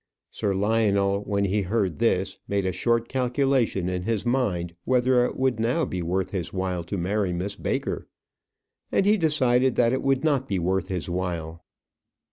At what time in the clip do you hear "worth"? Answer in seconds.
6.01-6.31, 10.57-10.87